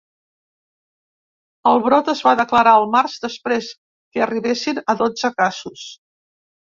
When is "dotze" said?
5.03-5.31